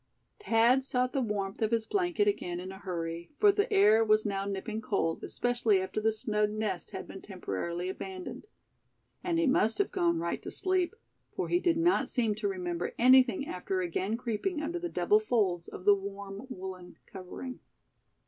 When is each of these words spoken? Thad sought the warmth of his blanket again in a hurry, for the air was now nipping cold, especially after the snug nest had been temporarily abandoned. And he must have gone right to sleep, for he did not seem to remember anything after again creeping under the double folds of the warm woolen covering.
Thad 0.39 0.83
sought 0.83 1.13
the 1.13 1.21
warmth 1.21 1.61
of 1.61 1.69
his 1.69 1.85
blanket 1.85 2.27
again 2.27 2.59
in 2.59 2.71
a 2.71 2.79
hurry, 2.79 3.29
for 3.37 3.51
the 3.51 3.71
air 3.71 4.03
was 4.03 4.25
now 4.25 4.45
nipping 4.45 4.81
cold, 4.81 5.23
especially 5.23 5.79
after 5.79 6.01
the 6.01 6.11
snug 6.11 6.49
nest 6.49 6.89
had 6.89 7.07
been 7.07 7.21
temporarily 7.21 7.87
abandoned. 7.87 8.47
And 9.23 9.37
he 9.37 9.45
must 9.45 9.77
have 9.77 9.91
gone 9.91 10.17
right 10.17 10.41
to 10.41 10.49
sleep, 10.49 10.95
for 11.35 11.49
he 11.49 11.59
did 11.59 11.77
not 11.77 12.09
seem 12.09 12.33
to 12.33 12.47
remember 12.47 12.95
anything 12.97 13.45
after 13.47 13.81
again 13.81 14.17
creeping 14.17 14.59
under 14.59 14.79
the 14.79 14.89
double 14.89 15.19
folds 15.19 15.67
of 15.67 15.85
the 15.85 15.93
warm 15.93 16.47
woolen 16.49 16.97
covering. 17.05 17.59